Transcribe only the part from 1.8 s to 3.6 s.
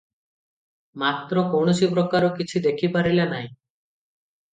ପ୍ରକାର କିଛି ଦେଖିପାରିଲା ନାହିଁ।